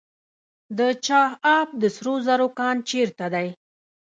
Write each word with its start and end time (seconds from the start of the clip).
د 0.77 0.79
چاه 1.05 1.31
اب 1.57 1.69
د 1.81 1.83
سرو 1.95 2.13
زرو 2.27 2.47
کان 2.59 2.77
چیرته 2.89 3.25
دی؟ 3.33 3.47